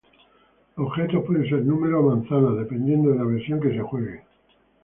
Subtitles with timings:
[0.77, 4.23] Los objetos pueden ser números o manzanas dependiendo de la versión que se juegue.